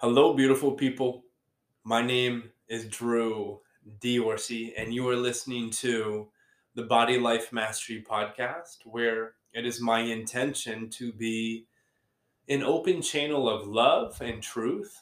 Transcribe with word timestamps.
Hello, 0.00 0.34
beautiful 0.34 0.72
people. 0.72 1.24
My 1.82 2.02
name 2.02 2.50
is 2.68 2.84
Drew 2.84 3.60
Diorsi, 3.98 4.74
and 4.76 4.92
you 4.92 5.08
are 5.08 5.16
listening 5.16 5.70
to 5.70 6.28
the 6.74 6.82
Body 6.82 7.18
Life 7.18 7.50
Mastery 7.50 8.04
podcast, 8.06 8.84
where 8.84 9.36
it 9.54 9.64
is 9.64 9.80
my 9.80 10.00
intention 10.00 10.90
to 10.90 11.14
be 11.14 11.64
an 12.46 12.62
open 12.62 13.00
channel 13.00 13.48
of 13.48 13.66
love 13.66 14.20
and 14.20 14.42
truth 14.42 15.00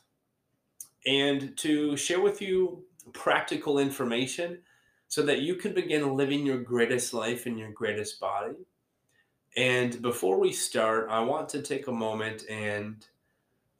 and 1.04 1.56
to 1.56 1.96
share 1.96 2.20
with 2.20 2.40
you 2.40 2.84
practical 3.12 3.80
information 3.80 4.60
so 5.08 5.22
that 5.22 5.40
you 5.40 5.56
can 5.56 5.74
begin 5.74 6.16
living 6.16 6.46
your 6.46 6.62
greatest 6.62 7.12
life 7.12 7.48
in 7.48 7.58
your 7.58 7.72
greatest 7.72 8.20
body. 8.20 8.54
And 9.56 10.00
before 10.00 10.38
we 10.38 10.52
start, 10.52 11.08
I 11.10 11.18
want 11.18 11.48
to 11.48 11.62
take 11.62 11.88
a 11.88 11.92
moment 11.92 12.48
and 12.48 13.04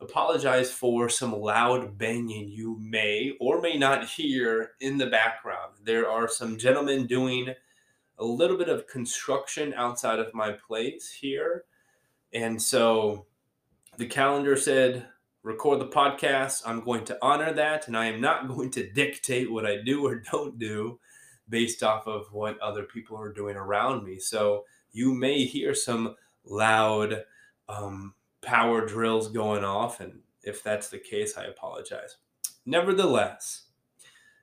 apologize 0.01 0.71
for 0.71 1.09
some 1.09 1.33
loud 1.33 1.97
banging 1.97 2.49
you 2.49 2.79
may 2.81 3.35
or 3.41 3.61
may 3.61 3.77
not 3.77 4.09
hear 4.09 4.73
in 4.81 4.99
the 4.99 5.07
background. 5.07 5.75
There 5.82 6.09
are 6.09 6.29
some 6.29 6.59
gentlemen 6.59 7.07
doing 7.07 7.55
a 8.18 8.25
little 8.25 8.57
bit 8.57 8.68
of 8.68 8.87
construction 8.87 9.75
outside 9.75 10.18
of 10.18 10.35
my 10.35 10.53
place 10.53 11.11
here. 11.11 11.65
And 12.32 12.61
so 12.61 13.27
the 13.96 14.07
calendar 14.07 14.57
said, 14.57 15.07
record 15.43 15.79
the 15.79 15.87
podcast. 15.87 16.63
I'm 16.67 16.85
going 16.85 17.04
to 17.04 17.18
honor 17.23 17.53
that. 17.53 17.87
And 17.87 17.96
I 17.96 18.07
am 18.07 18.21
not 18.21 18.49
going 18.54 18.71
to 18.73 18.90
dictate 18.90 19.51
what 19.51 19.67
I 19.67 19.79
do 19.82 20.04
or 20.04 20.17
don't 20.32 20.59
do 20.59 20.99
based 21.49 21.82
off 21.82 22.07
of 22.07 22.32
what 22.32 22.59
other 22.61 22.85
people 22.85 23.18
are 23.18 23.32
doing 23.32 23.57
around 23.57 24.03
me. 24.03 24.18
So 24.18 24.65
you 24.93 25.13
may 25.13 25.45
hear 25.45 25.75
some 25.75 26.17
loud, 26.45 27.23
um, 27.68 28.15
power 28.44 28.84
drills 28.86 29.29
going 29.29 29.64
off. 29.64 30.00
And 30.00 30.21
if 30.43 30.62
that's 30.62 30.89
the 30.89 30.98
case, 30.98 31.36
I 31.36 31.44
apologize. 31.44 32.16
Nevertheless, 32.67 33.64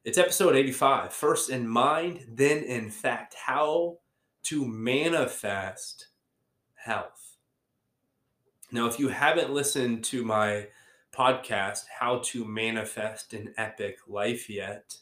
it's 0.03 0.17
episode 0.17 0.55
85 0.55 1.13
First 1.13 1.49
in 1.49 1.67
mind, 1.67 2.25
then 2.27 2.63
in 2.63 2.89
fact. 2.89 3.35
How 3.35 3.99
to 4.43 4.65
manifest 4.65 6.07
health. 6.75 7.37
Now, 8.71 8.87
if 8.87 8.99
you 8.99 9.09
haven't 9.09 9.53
listened 9.53 10.03
to 10.05 10.23
my 10.23 10.67
podcast, 11.13 11.83
How 11.99 12.19
to 12.25 12.45
Manifest 12.45 13.33
an 13.33 13.53
Epic 13.57 13.97
Life, 14.07 14.49
yet, 14.49 14.95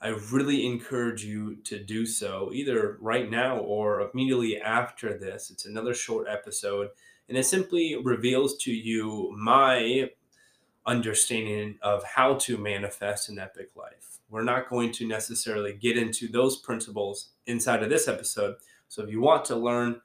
I 0.00 0.08
really 0.08 0.64
encourage 0.64 1.22
you 1.22 1.56
to 1.64 1.78
do 1.78 2.06
so 2.06 2.50
either 2.54 2.96
right 3.00 3.30
now 3.30 3.58
or 3.58 4.00
immediately 4.00 4.58
after 4.58 5.18
this. 5.18 5.50
It's 5.50 5.66
another 5.66 5.92
short 5.92 6.26
episode 6.26 6.88
and 7.30 7.38
it 7.38 7.46
simply 7.46 7.96
reveals 7.96 8.56
to 8.58 8.72
you 8.72 9.32
my 9.38 10.10
understanding 10.84 11.78
of 11.80 12.02
how 12.02 12.34
to 12.34 12.58
manifest 12.58 13.28
an 13.28 13.38
epic 13.38 13.70
life. 13.76 14.18
We're 14.28 14.42
not 14.42 14.68
going 14.68 14.90
to 14.92 15.06
necessarily 15.06 15.74
get 15.74 15.96
into 15.96 16.26
those 16.26 16.56
principles 16.56 17.28
inside 17.46 17.84
of 17.84 17.88
this 17.88 18.08
episode. 18.08 18.56
So 18.88 19.04
if 19.04 19.10
you 19.10 19.20
want 19.20 19.44
to 19.44 19.54
learn 19.54 20.00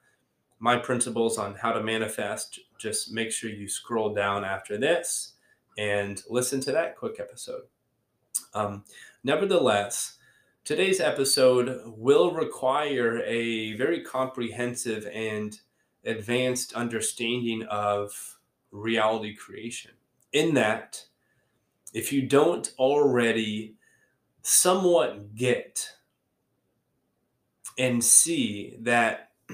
my 0.60 0.76
principles 0.76 1.36
on 1.36 1.56
how 1.56 1.72
to 1.72 1.82
manifest, 1.82 2.60
just 2.78 3.12
make 3.12 3.32
sure 3.32 3.50
you 3.50 3.68
scroll 3.68 4.14
down 4.14 4.44
after 4.44 4.78
this 4.78 5.32
and 5.76 6.22
listen 6.30 6.60
to 6.60 6.72
that 6.72 6.96
quick 6.96 7.18
episode. 7.18 7.62
Um, 8.54 8.84
nevertheless, 9.24 10.16
today's 10.64 11.00
episode 11.00 11.82
will 11.86 12.30
require 12.30 13.20
a 13.24 13.74
very 13.76 14.02
comprehensive 14.02 15.08
and 15.12 15.58
advanced 16.06 16.72
understanding 16.72 17.64
of 17.64 18.38
reality 18.70 19.34
creation. 19.34 19.92
In 20.32 20.54
that, 20.54 21.04
if 21.92 22.12
you 22.12 22.22
don't 22.22 22.72
already 22.78 23.76
somewhat 24.42 25.34
get 25.34 25.90
and 27.78 28.02
see 28.02 28.76
that 28.80 29.32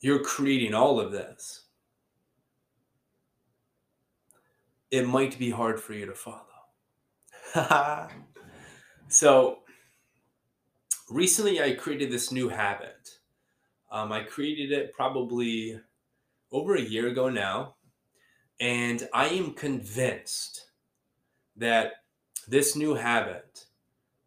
you're 0.00 0.22
creating 0.22 0.74
all 0.74 1.00
of 1.00 1.12
this, 1.12 1.62
it 4.90 5.08
might 5.08 5.38
be 5.38 5.50
hard 5.50 5.80
for 5.80 5.94
you 5.94 6.06
to 6.06 6.14
follow. 6.14 6.44
so, 9.08 9.58
recently 11.10 11.62
I 11.62 11.72
created 11.72 12.10
this 12.10 12.30
new 12.30 12.48
habit 12.48 13.18
um, 13.94 14.10
I 14.10 14.24
created 14.24 14.72
it 14.72 14.92
probably 14.92 15.80
over 16.50 16.74
a 16.74 16.80
year 16.80 17.06
ago 17.06 17.28
now, 17.28 17.76
and 18.58 19.08
I 19.14 19.28
am 19.28 19.54
convinced 19.54 20.66
that 21.56 21.92
this 22.48 22.74
new 22.74 22.94
habit 22.94 23.66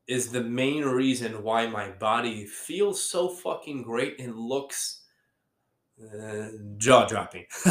is 0.07 0.31
the 0.31 0.41
main 0.41 0.85
reason 0.85 1.43
why 1.43 1.67
my 1.67 1.89
body 1.89 2.45
feels 2.45 3.03
so 3.03 3.27
fucking 3.27 3.83
great 3.83 4.21
and 4.21 4.37
looks 4.39 5.01
uh, 6.01 6.47
jaw 6.77 7.05
dropping. 7.05 7.45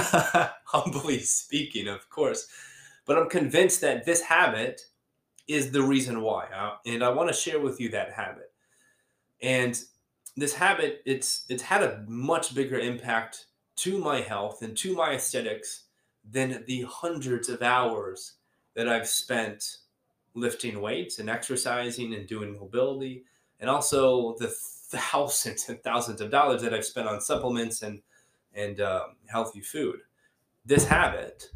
Humbly 0.66 1.20
speaking, 1.20 1.88
of 1.88 2.10
course. 2.10 2.46
But 3.06 3.16
I'm 3.16 3.30
convinced 3.30 3.80
that 3.80 4.04
this 4.04 4.20
habit 4.20 4.82
is 5.48 5.70
the 5.70 5.82
reason 5.82 6.20
why. 6.20 6.44
Uh, 6.54 6.74
and 6.84 7.02
I 7.02 7.08
want 7.08 7.30
to 7.30 7.34
share 7.34 7.58
with 7.58 7.80
you 7.80 7.88
that 7.90 8.12
habit. 8.12 8.52
And 9.40 9.80
this 10.36 10.54
habit 10.54 11.02
it's 11.06 11.44
it's 11.48 11.62
had 11.62 11.82
a 11.82 12.04
much 12.06 12.54
bigger 12.54 12.78
impact 12.78 13.46
to 13.76 13.98
my 13.98 14.20
health 14.20 14.62
and 14.62 14.76
to 14.76 14.94
my 14.94 15.14
aesthetics 15.14 15.84
than 16.30 16.64
the 16.66 16.82
hundreds 16.82 17.48
of 17.48 17.62
hours 17.62 18.34
that 18.74 18.88
I've 18.88 19.08
spent 19.08 19.78
lifting 20.34 20.80
weights 20.80 21.18
and 21.18 21.30
exercising 21.30 22.14
and 22.14 22.26
doing 22.26 22.58
mobility 22.58 23.24
and 23.60 23.70
also 23.70 24.36
the 24.38 24.48
thousands 24.48 25.68
and 25.68 25.82
thousands 25.82 26.20
of 26.20 26.30
dollars 26.30 26.62
that 26.62 26.74
I've 26.74 26.84
spent 26.84 27.08
on 27.08 27.20
supplements 27.20 27.82
and 27.82 28.00
and 28.54 28.80
um, 28.80 29.16
healthy 29.26 29.60
food. 29.60 30.00
This 30.64 30.86
habit, 30.86 31.50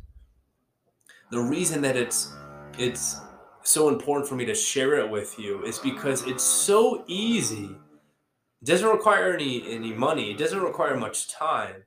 the 1.31 1.41
reason 1.41 1.81
that 1.83 1.97
it's 1.97 2.33
it's 2.79 3.17
so 3.63 3.89
important 3.89 4.27
for 4.29 4.37
me 4.37 4.45
to 4.47 4.55
share 4.55 4.99
it 4.99 5.11
with 5.11 5.39
you 5.39 5.63
is 5.65 5.79
because 5.79 6.27
it's 6.27 6.43
so 6.43 7.05
easy 7.07 7.77
it 8.63 8.67
doesn't 8.67 8.89
require 8.89 9.33
any 9.33 9.71
any 9.71 9.93
money. 9.93 10.31
It 10.31 10.39
doesn't 10.39 10.61
require 10.61 10.97
much 10.97 11.31
time. 11.33 11.85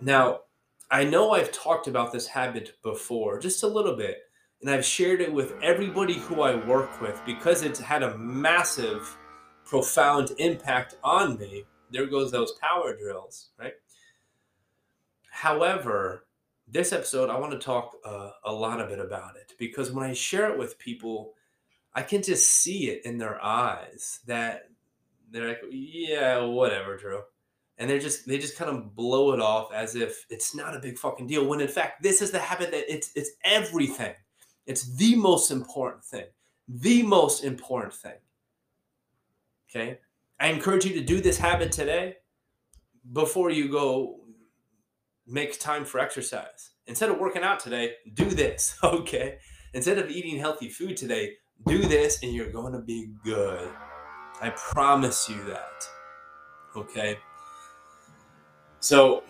Now, 0.00 0.40
I 0.90 1.04
know 1.04 1.32
I've 1.32 1.50
talked 1.50 1.88
about 1.88 2.12
this 2.12 2.26
habit 2.26 2.76
before, 2.82 3.38
just 3.40 3.62
a 3.62 3.68
little 3.68 3.96
bit, 3.96 4.18
and 4.60 4.70
I've 4.70 4.84
shared 4.84 5.20
it 5.20 5.32
with 5.32 5.54
everybody 5.62 6.14
who 6.14 6.42
I 6.42 6.54
work 6.54 7.00
with 7.00 7.20
because 7.26 7.62
it's 7.62 7.80
had 7.80 8.02
a 8.02 8.16
massive, 8.16 9.16
profound 9.64 10.32
impact 10.38 10.96
on 11.02 11.38
me. 11.38 11.64
There 11.90 12.06
goes 12.06 12.30
those 12.30 12.52
power 12.52 12.96
drills, 12.96 13.50
right? 13.58 13.74
However, 15.30 16.26
this 16.68 16.92
episode, 16.92 17.28
I 17.28 17.38
want 17.38 17.52
to 17.52 17.58
talk 17.58 17.96
uh, 18.04 18.30
a 18.44 18.52
lot 18.52 18.80
of 18.80 18.90
it 18.90 18.98
about 18.98 19.36
it 19.36 19.52
because 19.58 19.90
when 19.90 20.08
I 20.08 20.12
share 20.12 20.50
it 20.52 20.58
with 20.58 20.78
people, 20.78 21.34
I 21.94 22.02
can 22.02 22.22
just 22.22 22.48
see 22.48 22.88
it 22.90 23.04
in 23.04 23.18
their 23.18 23.42
eyes 23.42 24.20
that 24.26 24.68
they're 25.34 25.48
like, 25.48 25.62
yeah, 25.70 26.42
whatever, 26.42 26.96
Drew. 26.96 27.22
And 27.76 27.90
they're 27.90 27.98
just 27.98 28.26
they 28.26 28.38
just 28.38 28.56
kind 28.56 28.70
of 28.70 28.94
blow 28.94 29.32
it 29.32 29.40
off 29.40 29.72
as 29.72 29.96
if 29.96 30.24
it's 30.30 30.54
not 30.54 30.76
a 30.76 30.80
big 30.80 30.96
fucking 30.96 31.26
deal. 31.26 31.44
When 31.44 31.60
in 31.60 31.68
fact, 31.68 32.02
this 32.02 32.22
is 32.22 32.30
the 32.30 32.38
habit 32.38 32.70
that 32.70 32.92
it's 32.92 33.10
it's 33.16 33.30
everything. 33.44 34.14
It's 34.66 34.96
the 34.96 35.16
most 35.16 35.50
important 35.50 36.04
thing. 36.04 36.26
The 36.68 37.02
most 37.02 37.42
important 37.42 37.94
thing. 37.94 38.18
Okay. 39.68 39.98
I 40.38 40.48
encourage 40.48 40.84
you 40.84 40.94
to 40.94 41.00
do 41.00 41.20
this 41.20 41.38
habit 41.38 41.72
today 41.72 42.16
before 43.12 43.50
you 43.50 43.68
go 43.70 44.20
make 45.26 45.58
time 45.58 45.84
for 45.84 45.98
exercise. 45.98 46.70
Instead 46.86 47.10
of 47.10 47.18
working 47.18 47.42
out 47.42 47.60
today, 47.60 47.94
do 48.12 48.26
this. 48.26 48.76
Okay. 48.84 49.38
Instead 49.72 49.98
of 49.98 50.08
eating 50.08 50.38
healthy 50.38 50.68
food 50.68 50.96
today, 50.96 51.32
do 51.66 51.78
this 51.78 52.22
and 52.22 52.32
you're 52.32 52.52
going 52.52 52.72
to 52.72 52.80
be 52.80 53.12
good. 53.24 53.68
I 54.40 54.50
promise 54.50 55.28
you 55.28 55.42
that. 55.44 55.88
Okay? 56.76 57.18
So, 58.80 59.24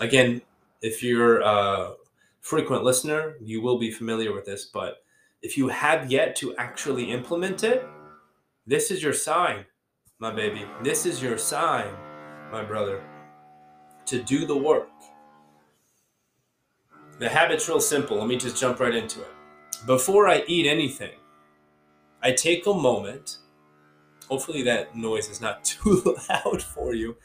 again, 0.00 0.42
if 0.82 1.02
you're 1.02 1.40
a 1.40 1.94
frequent 2.40 2.84
listener, 2.84 3.36
you 3.40 3.62
will 3.62 3.78
be 3.78 3.90
familiar 3.90 4.32
with 4.32 4.44
this, 4.44 4.64
but 4.64 5.04
if 5.40 5.56
you 5.56 5.68
have 5.68 6.10
yet 6.10 6.36
to 6.36 6.54
actually 6.56 7.10
implement 7.10 7.64
it, 7.64 7.86
this 8.66 8.90
is 8.90 9.02
your 9.02 9.12
sign, 9.12 9.64
my 10.18 10.32
baby. 10.32 10.64
This 10.82 11.06
is 11.06 11.22
your 11.22 11.38
sign, 11.38 11.92
my 12.50 12.62
brother, 12.62 13.02
to 14.06 14.22
do 14.22 14.46
the 14.46 14.56
work. 14.56 14.88
The 17.18 17.28
habit's 17.28 17.68
real 17.68 17.80
simple. 17.80 18.18
Let 18.18 18.26
me 18.26 18.36
just 18.36 18.56
jump 18.56 18.80
right 18.80 18.94
into 18.94 19.20
it. 19.20 19.32
Before 19.86 20.28
I 20.28 20.44
eat 20.46 20.66
anything, 20.66 21.14
I 22.22 22.32
take 22.32 22.66
a 22.66 22.74
moment. 22.74 23.38
Hopefully, 24.28 24.62
that 24.62 24.96
noise 24.96 25.28
is 25.28 25.40
not 25.40 25.64
too 25.66 26.16
loud 26.28 26.62
for 26.62 26.94
you. 26.94 27.16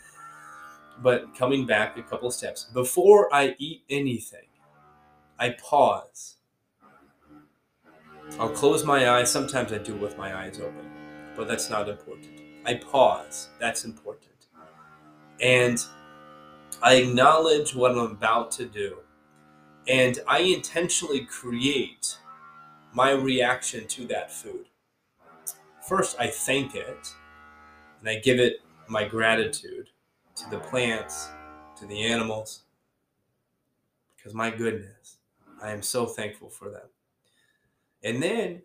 but 1.02 1.36
coming 1.36 1.66
back 1.66 1.98
a 1.98 2.04
couple 2.04 2.32
steps 2.32 2.66
before 2.74 3.34
I 3.34 3.56
eat 3.60 3.84
anything, 3.90 4.48
I 5.40 5.52
pause. 5.52 6.38
I'll 8.40 8.50
close 8.50 8.84
my 8.84 9.10
eyes. 9.10 9.32
Sometimes 9.32 9.72
I 9.72 9.78
do 9.78 9.96
it 9.96 10.02
with 10.02 10.18
my 10.18 10.36
eyes 10.36 10.60
open, 10.60 10.90
but 11.36 11.48
that's 11.48 11.70
not 11.70 11.88
important. 11.90 12.42
I 12.66 12.76
pause. 12.76 13.50
That's 13.60 13.86
important. 13.86 14.48
And 15.42 15.84
I 16.82 16.96
acknowledge 16.96 17.76
what 17.76 17.92
I'm 17.92 18.00
about 18.00 18.52
to 18.54 18.66
do. 18.66 18.98
And 19.88 20.20
I 20.28 20.40
intentionally 20.40 21.26
create 21.26 22.18
my 22.94 23.12
reaction 23.12 23.88
to 23.88 24.08
that 24.08 24.32
food. 24.32 24.66
First, 25.88 26.18
I 26.20 26.28
thank 26.28 26.76
it 26.76 27.14
and 28.02 28.10
I 28.10 28.20
give 28.20 28.42
it 28.42 28.62
my 28.90 29.08
gratitude 29.08 29.88
to 30.36 30.50
the 30.50 30.60
plants, 30.60 31.30
to 31.78 31.86
the 31.86 32.04
animals, 32.04 32.64
because 34.16 34.34
my 34.34 34.50
goodness, 34.50 35.20
I 35.64 35.72
am 35.72 35.82
so 35.82 36.06
thankful 36.06 36.50
for 36.50 36.70
them. 36.70 36.90
And 38.04 38.22
then 38.22 38.64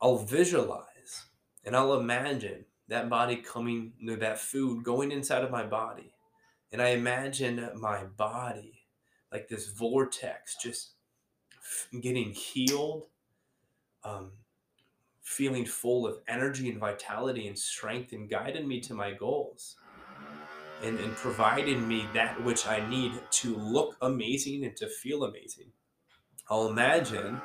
I'll 0.00 0.16
visualize 0.16 1.26
and 1.66 1.76
I'll 1.76 2.00
imagine 2.00 2.64
that 2.88 3.10
body 3.10 3.36
coming, 3.36 3.92
that 4.06 4.38
food 4.38 4.82
going 4.82 5.12
inside 5.12 5.44
of 5.44 5.50
my 5.50 5.66
body. 5.66 6.14
And 6.72 6.80
I 6.80 6.88
imagine 6.88 7.68
my 7.76 8.04
body 8.04 8.86
like 9.30 9.48
this 9.48 9.68
vortex 9.68 10.56
just 10.56 10.92
getting 12.00 12.32
healed, 12.32 13.04
um, 14.02 14.32
feeling 15.28 15.66
full 15.66 16.06
of 16.06 16.18
energy 16.26 16.70
and 16.70 16.80
vitality 16.80 17.48
and 17.48 17.58
strength 17.58 18.12
and 18.12 18.30
guiding 18.30 18.66
me 18.66 18.80
to 18.80 18.94
my 18.94 19.12
goals 19.12 19.76
and, 20.82 20.98
and 21.00 21.14
providing 21.16 21.86
me 21.86 22.06
that 22.14 22.42
which 22.44 22.66
I 22.66 22.88
need 22.88 23.12
to 23.30 23.54
look 23.54 23.96
amazing 24.00 24.64
and 24.64 24.74
to 24.76 24.88
feel 24.88 25.24
amazing. 25.24 25.66
I'll 26.48 26.68
imagine 26.68 27.38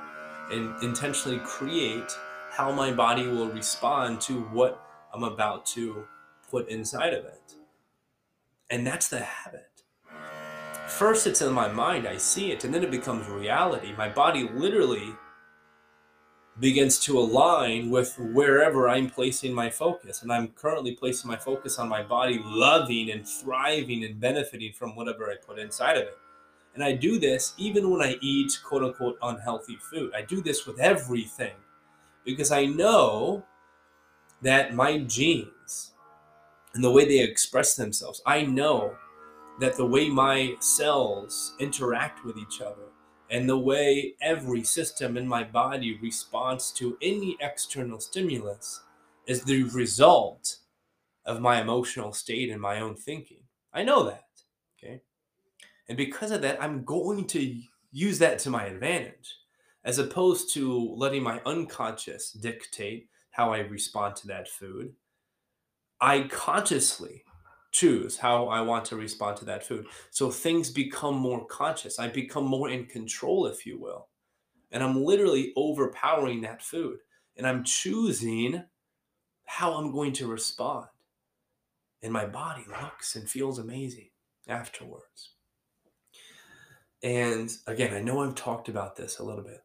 and 0.50 0.81
intentionally 0.81 1.39
create 1.39 2.09
how 2.51 2.71
my 2.71 2.94
body 2.94 3.27
will 3.27 3.50
respond 3.50 4.21
to 4.21 4.44
what 4.44 4.81
I'm 5.13 5.24
about 5.24 5.65
to 5.77 6.06
put 6.50 6.69
inside 6.69 7.13
of 7.13 7.25
it. 7.25 7.56
And 8.69 8.88
that's 8.88 9.09
the 9.09 9.19
habit. 9.19 9.69
First, 10.88 11.27
it's 11.27 11.41
in 11.41 11.51
my 11.51 11.68
mind, 11.68 12.07
I 12.07 12.15
see 12.15 12.51
it, 12.53 12.63
and 12.63 12.74
then 12.74 12.83
it 12.83 12.91
becomes 12.91 13.27
reality. 13.27 13.94
My 13.97 14.07
body 14.07 14.50
literally 14.53 15.13
begins 16.60 17.00
to 17.00 17.18
align 17.18 17.90
with 17.90 18.18
wherever 18.20 18.88
I'm 18.88 19.10
placing 19.10 19.54
my 19.54 19.70
focus. 19.70 20.22
And 20.22 20.32
I'm 20.32 20.50
currently 20.50 20.94
placing 20.94 21.28
my 21.28 21.38
focus 21.38 21.80
on 21.80 21.90
my 21.90 22.04
body 22.04 22.40
loving 22.44 23.12
and 23.12 23.28
thriving 23.28 24.04
and 24.04 24.20
benefiting 24.20 24.74
from 24.74 24.96
whatever 24.96 25.30
I 25.30 25.36
put 25.36 25.58
inside 25.58 25.98
of 25.98 26.04
it. 26.04 26.18
And 26.76 26.84
I 26.84 26.94
do 26.94 27.20
this 27.20 27.54
even 27.58 27.90
when 27.90 28.02
I 28.02 28.18
eat 28.22 28.60
quote 28.64 28.84
unquote 28.84 29.18
unhealthy 29.22 29.78
food. 29.78 30.12
I 30.16 30.22
do 30.22 30.42
this 30.42 30.66
with 30.66 30.80
everything 30.80 31.54
because 32.26 32.52
I 32.52 32.66
know 32.66 33.44
that 34.42 34.74
my 34.74 35.00
genes 35.00 35.92
and 36.74 36.84
the 36.84 36.92
way 36.92 37.06
they 37.06 37.20
express 37.20 37.76
themselves, 37.76 38.22
I 38.26 38.44
know 38.44 38.96
that 39.60 39.76
the 39.76 39.86
way 39.86 40.10
my 40.10 40.56
cells 40.60 41.56
interact 41.60 42.26
with 42.26 42.38
each 42.38 42.62
other 42.62 42.93
and 43.30 43.50
the 43.50 43.58
way 43.58 44.16
every 44.22 44.64
system 44.64 45.18
in 45.18 45.28
my 45.28 45.44
body 45.44 45.98
responds 46.02 46.72
to 46.74 46.98
any 47.02 47.38
external 47.40 48.00
stimulus 48.00 48.81
is 49.25 49.44
the 49.44 49.64
result 49.64 50.58
of 51.25 51.42
my 51.42 51.62
emotional 51.62 52.12
state 52.12 52.50
and 52.50 52.62
my 52.62 52.80
own 52.80 52.96
thinking. 52.96 53.44
I 53.74 53.84
know 53.84 54.04
that. 54.04 54.25
Okay. 54.78 55.02
And 55.88 55.98
because 55.98 56.31
of 56.31 56.42
that, 56.42 56.62
I'm 56.62 56.84
going 56.84 57.25
to 57.28 57.62
use 57.92 58.20
that 58.20 58.40
to 58.40 58.50
my 58.50 58.66
advantage 58.66 59.36
as 59.86 60.00
opposed 60.00 60.54
to 60.54 60.94
letting 60.96 61.24
my 61.24 61.42
unconscious 61.46 62.31
dictate 62.31 63.08
how 63.31 63.52
I 63.52 63.60
respond 63.60 64.16
to 64.18 64.28
that 64.28 64.48
food. 64.48 64.94
I 66.00 66.28
consciously 66.30 67.24
choose 67.74 68.16
how 68.16 68.46
I 68.48 68.62
want 68.62 68.86
to 68.86 68.96
respond 68.96 69.36
to 69.38 69.46
that 69.46 69.66
food. 69.66 69.88
So 70.12 70.31
things 70.31 70.70
become 70.70 71.16
more 71.16 71.46
conscious. 71.46 72.00
I 72.00 72.08
become 72.08 72.46
more 72.46 72.70
in 72.70 72.86
control, 72.86 73.48
if 73.48 73.66
you 73.66 73.80
will. 73.80 74.08
And 74.72 74.81
I'm 74.81 75.04
literally 75.04 75.52
overpowering 75.58 76.42
that 76.42 76.62
food. 76.62 77.00
And 77.36 77.46
I'm 77.46 77.64
choosing 77.64 78.64
how 79.46 79.74
I'm 79.74 79.92
going 79.92 80.14
to 80.14 80.28
respond. 80.28 80.88
And 82.02 82.14
my 82.14 82.25
body 82.25 82.64
looks 82.70 83.16
and 83.16 83.30
feels 83.30 83.60
amazing 83.60 84.10
afterwards. 84.48 85.31
And 87.02 87.52
again, 87.68 87.94
I 87.94 88.02
know 88.02 88.24
I've 88.24 88.36
talked 88.36 88.69
about 88.69 88.96
this 88.96 89.19
a 89.19 89.24
little 89.24 89.44
bit. 89.44 89.64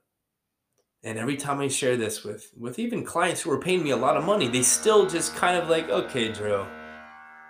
And 1.04 1.18
every 1.18 1.36
time 1.36 1.60
I 1.60 1.68
share 1.68 1.96
this 1.96 2.24
with 2.24 2.50
with 2.56 2.78
even 2.78 3.04
clients 3.04 3.40
who 3.40 3.52
are 3.52 3.60
paying 3.60 3.84
me 3.84 3.90
a 3.90 3.96
lot 3.96 4.16
of 4.16 4.24
money, 4.24 4.48
they 4.48 4.62
still 4.62 5.06
just 5.06 5.36
kind 5.36 5.56
of 5.56 5.68
like, 5.68 5.88
okay, 5.88 6.32
Drew, 6.32 6.66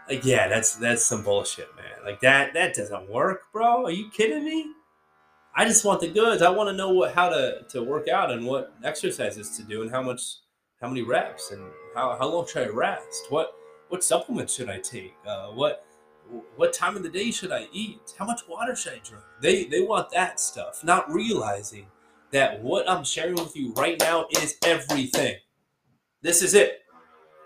like, 0.08 0.25
yeah, 0.25 0.49
that's 0.49 0.76
that's 0.76 1.05
some 1.05 1.22
bullshit, 1.22 1.75
man. 1.76 2.05
Like 2.05 2.20
that 2.20 2.55
that 2.55 2.75
doesn't 2.75 3.10
work, 3.10 3.43
bro. 3.52 3.84
Are 3.84 3.90
you 3.90 4.10
kidding 4.10 4.44
me? 4.44 4.72
I 5.55 5.64
just 5.64 5.84
want 5.84 6.00
the 6.00 6.08
goods. 6.08 6.43
I 6.43 6.50
want 6.50 6.69
to 6.69 6.76
know 6.76 6.90
what 6.90 7.14
how 7.14 7.28
to 7.28 7.64
to 7.70 7.82
work 7.82 8.08
out 8.08 8.31
and 8.31 8.46
what 8.46 8.75
exercises 8.84 9.56
to 9.56 9.62
do 9.62 9.82
and 9.82 9.90
how 9.90 10.02
much 10.02 10.22
how 10.81 10.88
many 10.88 11.02
reps 11.02 11.50
and 11.50 11.62
how 11.94 12.16
how 12.19 12.28
long 12.28 12.46
should 12.46 12.66
I 12.66 12.70
rest? 12.70 13.26
What 13.28 13.52
what 13.88 14.05
supplements 14.05 14.55
should 14.55 14.70
I 14.70 14.78
take? 14.78 15.14
Uh, 15.26 15.49
what 15.49 15.84
what 16.56 16.72
time 16.72 16.96
of 16.96 17.02
the 17.02 17.08
day 17.08 17.31
should 17.31 17.52
I 17.52 17.69
eat? 17.72 18.14
How 18.19 18.26
much 18.26 18.43
water 18.49 18.76
should 18.76 18.93
I 18.93 19.00
drink? 19.02 19.25
They 19.40 19.64
they 19.64 19.82
want 19.82 20.11
that 20.11 20.40
stuff, 20.40 20.84
not 20.84 21.11
realizing 21.12 21.87
that 22.31 22.62
what 22.62 22.88
I'm 22.88 23.04
sharing 23.04 23.37
with 23.37 23.56
you 23.56 23.72
right 23.75 23.99
now 23.99 24.26
is 24.31 24.56
everything. 24.64 25.37
This 26.22 26.43
is 26.43 26.54
it. 26.54 26.81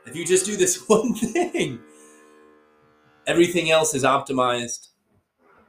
If 0.07 0.17
you 0.17 0.27
just 0.27 0.47
do 0.47 0.57
this 0.57 0.85
one 0.89 1.15
thing, 1.15 1.81
everything 3.27 3.71
else 3.71 3.95
is 3.95 4.05
optimized 4.05 4.89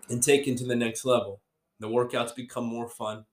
and 0.10 0.22
taken 0.22 0.56
to 0.56 0.66
the 0.66 0.76
next 0.76 1.06
level. 1.06 1.42
The 1.80 1.88
workouts 1.88 2.36
become 2.36 2.66
more 2.66 2.88
fun 2.90 3.26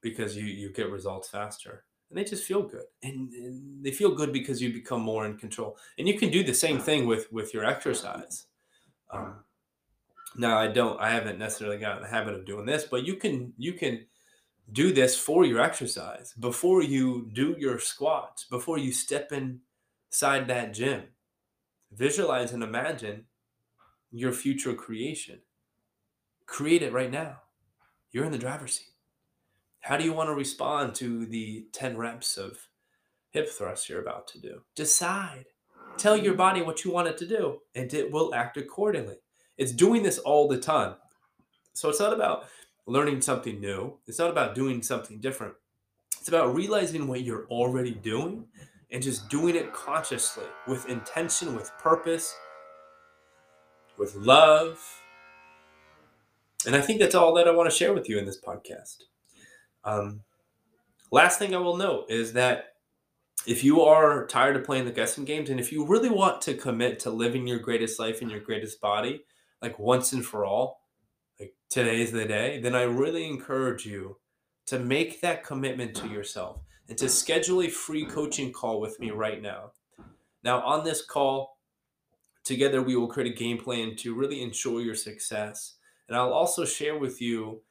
because 0.00 0.36
you 0.36 0.44
you 0.44 0.72
get 0.72 0.90
results 0.90 1.28
faster. 1.28 1.84
And 2.10 2.18
they 2.18 2.24
just 2.24 2.44
feel 2.44 2.62
good. 2.62 2.84
And, 3.02 3.32
and, 3.32 3.82
they 3.82 3.90
feel 3.90 4.14
good 4.14 4.32
because 4.32 4.62
you 4.62 4.72
become 4.72 5.00
more 5.00 5.26
in 5.26 5.36
control. 5.36 5.76
And 5.98 6.06
you 6.06 6.18
can 6.18 6.30
do 6.30 6.44
the 6.44 6.54
same 6.54 6.78
thing 6.78 7.06
with 7.06 7.32
with 7.32 7.52
your 7.52 7.64
exercise. 7.64 8.46
Um, 9.10 9.44
now 10.36 10.58
i 10.58 10.66
don't 10.66 11.00
i 11.00 11.10
haven't 11.10 11.38
necessarily 11.38 11.78
gotten 11.78 12.02
the 12.02 12.08
habit 12.08 12.34
of 12.34 12.44
doing 12.44 12.66
this 12.66 12.84
but 12.84 13.04
you 13.04 13.14
can 13.16 13.52
you 13.56 13.72
can 13.72 14.04
do 14.72 14.92
this 14.92 15.16
for 15.16 15.44
your 15.44 15.60
exercise 15.60 16.32
before 16.40 16.82
you 16.82 17.28
do 17.32 17.54
your 17.58 17.78
squats 17.78 18.44
before 18.50 18.78
you 18.78 18.92
step 18.92 19.30
inside 19.32 20.48
that 20.48 20.72
gym 20.72 21.02
Visualize 21.96 22.52
and 22.52 22.62
imagine 22.62 23.26
your 24.10 24.32
future 24.32 24.74
creation. 24.74 25.40
Create 26.46 26.82
it 26.82 26.92
right 26.92 27.10
now. 27.10 27.42
You're 28.10 28.24
in 28.24 28.32
the 28.32 28.38
driver's 28.38 28.78
seat. 28.78 28.88
How 29.80 29.96
do 29.96 30.04
you 30.04 30.12
want 30.12 30.28
to 30.28 30.34
respond 30.34 30.94
to 30.96 31.26
the 31.26 31.66
10 31.72 31.96
reps 31.96 32.36
of 32.36 32.68
hip 33.30 33.48
thrusts 33.48 33.88
you're 33.88 34.00
about 34.00 34.26
to 34.28 34.40
do? 34.40 34.62
Decide. 34.74 35.46
Tell 35.96 36.16
your 36.16 36.34
body 36.34 36.62
what 36.62 36.84
you 36.84 36.90
want 36.90 37.08
it 37.08 37.18
to 37.18 37.26
do, 37.26 37.60
and 37.74 37.92
it 37.94 38.10
will 38.10 38.34
act 38.34 38.56
accordingly. 38.56 39.16
It's 39.56 39.72
doing 39.72 40.02
this 40.02 40.18
all 40.18 40.48
the 40.48 40.58
time. 40.58 40.94
So 41.74 41.88
it's 41.88 42.00
not 42.00 42.12
about 42.12 42.46
learning 42.86 43.20
something 43.20 43.60
new, 43.60 43.98
it's 44.06 44.18
not 44.18 44.30
about 44.30 44.54
doing 44.54 44.82
something 44.82 45.20
different. 45.20 45.54
It's 46.18 46.28
about 46.28 46.54
realizing 46.54 47.06
what 47.06 47.22
you're 47.22 47.46
already 47.46 47.92
doing 47.92 48.46
and 48.90 49.02
just 49.02 49.28
doing 49.28 49.56
it 49.56 49.72
consciously 49.72 50.44
with 50.66 50.88
intention, 50.88 51.54
with 51.54 51.70
purpose, 51.78 52.34
with 53.98 54.14
love. 54.14 54.78
And 56.66 56.74
I 56.74 56.80
think 56.80 57.00
that's 57.00 57.14
all 57.14 57.34
that 57.34 57.48
I 57.48 57.52
want 57.52 57.70
to 57.70 57.76
share 57.76 57.92
with 57.92 58.08
you 58.08 58.18
in 58.18 58.24
this 58.24 58.40
podcast. 58.40 58.96
Um, 59.84 60.20
last 61.10 61.38
thing 61.38 61.54
I 61.54 61.58
will 61.58 61.76
note 61.76 62.06
is 62.10 62.32
that 62.32 62.74
if 63.46 63.62
you 63.62 63.82
are 63.82 64.26
tired 64.26 64.56
of 64.56 64.64
playing 64.64 64.86
the 64.86 64.90
guessing 64.90 65.24
games 65.24 65.50
and 65.50 65.60
if 65.60 65.70
you 65.70 65.86
really 65.86 66.08
want 66.08 66.40
to 66.42 66.54
commit 66.54 66.98
to 67.00 67.10
living 67.10 67.46
your 67.46 67.58
greatest 67.58 68.00
life 68.00 68.22
in 68.22 68.30
your 68.30 68.40
greatest 68.40 68.80
body, 68.80 69.24
like 69.60 69.78
once 69.78 70.12
and 70.12 70.24
for 70.24 70.44
all, 70.44 70.80
like 71.38 71.54
today 71.68 72.00
is 72.00 72.12
the 72.12 72.24
day, 72.24 72.60
then 72.60 72.74
I 72.74 72.82
really 72.82 73.26
encourage 73.26 73.84
you 73.84 74.16
to 74.66 74.78
make 74.78 75.20
that 75.20 75.44
commitment 75.44 75.94
to 75.96 76.08
yourself 76.08 76.60
and 76.88 76.98
to 76.98 77.08
schedule 77.08 77.62
a 77.62 77.68
free 77.68 78.04
coaching 78.04 78.52
call 78.52 78.80
with 78.80 78.98
me 79.00 79.10
right 79.10 79.40
now. 79.40 79.72
Now, 80.42 80.60
on 80.62 80.84
this 80.84 81.04
call, 81.04 81.58
together 82.44 82.82
we 82.82 82.96
will 82.96 83.08
create 83.08 83.32
a 83.32 83.36
game 83.36 83.58
plan 83.58 83.96
to 83.96 84.14
really 84.14 84.42
ensure 84.42 84.80
your 84.80 84.94
success. 84.94 85.76
And 86.08 86.16
I'll 86.16 86.32
also 86.32 86.64
share 86.64 86.98
with 86.98 87.20
you 87.20 87.62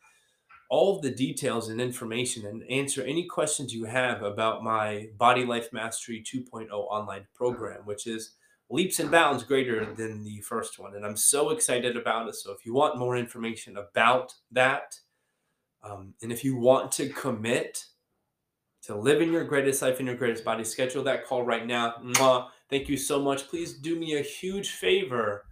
all 0.69 0.95
of 0.95 1.03
the 1.03 1.11
details 1.11 1.69
and 1.69 1.79
information 1.79 2.47
and 2.47 2.63
answer 2.69 3.03
any 3.03 3.27
questions 3.27 3.73
you 3.73 3.85
have 3.85 4.23
about 4.23 4.63
my 4.63 5.09
Body 5.17 5.45
Life 5.45 5.69
Mastery 5.71 6.23
2.0 6.23 6.71
online 6.71 7.27
program, 7.35 7.81
which 7.85 8.07
is 8.07 8.33
leaps 8.71 8.99
and 8.99 9.11
bounds 9.11 9.43
greater 9.43 9.93
than 9.93 10.23
the 10.23 10.41
first 10.41 10.79
one. 10.79 10.95
And 10.95 11.05
I'm 11.05 11.17
so 11.17 11.51
excited 11.51 11.95
about 11.95 12.27
it. 12.27 12.35
So 12.35 12.51
if 12.51 12.65
you 12.65 12.73
want 12.73 12.97
more 12.97 13.15
information 13.15 13.77
about 13.77 14.33
that, 14.51 14.95
um, 15.83 16.13
and 16.21 16.31
if 16.31 16.43
you 16.43 16.55
want 16.55 16.91
to 16.93 17.09
commit 17.09 17.85
to 18.83 18.95
living 18.95 19.31
your 19.31 19.43
greatest 19.43 19.81
life 19.81 19.99
in 19.99 20.05
your 20.05 20.15
greatest 20.15 20.43
body, 20.43 20.63
schedule 20.63 21.03
that 21.03 21.25
call 21.25 21.43
right 21.43 21.65
now. 21.65 21.95
Mwah. 22.03 22.47
Thank 22.69 22.89
you 22.89 22.97
so 22.97 23.21
much. 23.21 23.47
Please 23.47 23.73
do 23.73 23.97
me 23.97 24.15
a 24.17 24.21
huge 24.21 24.71
favor, 24.71 25.45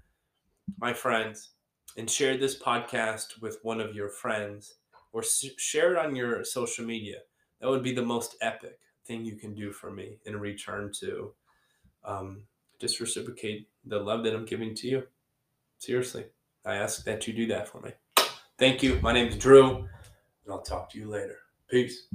my 0.79 0.93
friends, 0.93 1.51
and 1.97 2.09
share 2.09 2.37
this 2.37 2.57
podcast 2.57 3.41
with 3.41 3.59
one 3.63 3.79
of 3.79 3.93
your 3.93 4.09
friends 4.09 4.75
or 5.13 5.23
share 5.23 5.93
it 5.93 5.97
on 5.97 6.15
your 6.15 6.43
social 6.43 6.85
media. 6.85 7.17
That 7.59 7.69
would 7.69 7.83
be 7.83 7.93
the 7.93 8.01
most 8.01 8.37
epic 8.41 8.79
thing 9.05 9.23
you 9.23 9.35
can 9.35 9.53
do 9.53 9.71
for 9.71 9.91
me 9.91 10.17
in 10.25 10.39
return 10.39 10.91
to 10.99 11.33
um, 12.03 12.43
just 12.79 12.99
reciprocate 12.99 13.67
the 13.85 13.99
love 13.99 14.23
that 14.23 14.33
I'm 14.33 14.45
giving 14.45 14.73
to 14.75 14.87
you. 14.87 15.03
Seriously, 15.77 16.25
I 16.65 16.75
ask 16.75 17.03
that 17.05 17.27
you 17.27 17.33
do 17.33 17.47
that 17.47 17.67
for 17.67 17.81
me. 17.81 17.91
Thank 18.57 18.83
you. 18.83 18.99
My 19.01 19.11
name 19.11 19.27
is 19.27 19.37
Drew, 19.37 19.87
and 20.45 20.53
I'll 20.53 20.61
talk 20.61 20.89
to 20.91 20.99
you 20.99 21.09
later. 21.09 21.37
Peace. 21.69 22.07